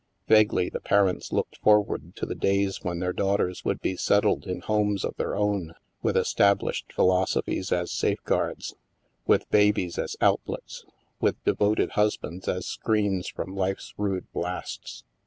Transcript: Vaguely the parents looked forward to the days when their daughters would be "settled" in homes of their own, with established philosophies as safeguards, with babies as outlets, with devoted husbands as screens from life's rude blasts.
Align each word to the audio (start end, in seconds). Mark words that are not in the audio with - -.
Vaguely 0.27 0.67
the 0.67 0.79
parents 0.79 1.31
looked 1.31 1.57
forward 1.61 2.15
to 2.15 2.25
the 2.25 2.33
days 2.33 2.81
when 2.83 2.97
their 2.97 3.13
daughters 3.13 3.63
would 3.63 3.79
be 3.81 3.95
"settled" 3.95 4.47
in 4.47 4.61
homes 4.61 5.05
of 5.05 5.15
their 5.17 5.35
own, 5.35 5.75
with 6.01 6.17
established 6.17 6.91
philosophies 6.91 7.71
as 7.71 7.91
safeguards, 7.91 8.73
with 9.27 9.47
babies 9.51 9.99
as 9.99 10.15
outlets, 10.19 10.85
with 11.19 11.43
devoted 11.43 11.91
husbands 11.91 12.47
as 12.47 12.65
screens 12.65 13.27
from 13.27 13.55
life's 13.55 13.93
rude 13.95 14.25
blasts. 14.33 15.03